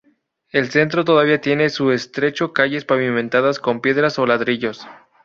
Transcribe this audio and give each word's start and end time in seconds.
El 0.49 0.71
centro 0.71 1.05
todavía 1.05 1.41
tiene 1.41 1.69
su 1.69 1.91
estrecho 1.91 2.53
calles 2.53 2.85
pavimentadas 2.85 3.59
con 3.59 3.81
piedras 3.81 4.17
o 4.17 4.25
ladrillos. 4.25 4.87